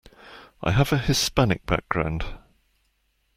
I 0.63 0.71
have 0.71 0.91
a 0.91 0.97
Hispanic 0.97 1.67
background 1.67 2.25